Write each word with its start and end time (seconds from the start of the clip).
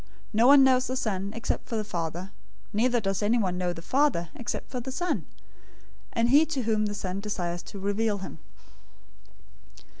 No 0.33 0.47
one 0.47 0.63
knows 0.63 0.87
the 0.87 0.95
Son, 0.95 1.31
except 1.35 1.67
the 1.67 1.83
Father; 1.83 2.31
neither 2.73 2.99
does 2.99 3.21
anyone 3.21 3.55
know 3.59 3.71
the 3.71 3.83
Father, 3.83 4.29
except 4.33 4.71
the 4.71 4.91
Son, 4.91 5.27
and 6.11 6.29
he 6.31 6.43
to 6.43 6.63
whom 6.63 6.87
the 6.87 6.95
Son 6.95 7.19
desires 7.19 7.61
to 7.61 7.77
reveal 7.77 8.17
him. 8.17 8.39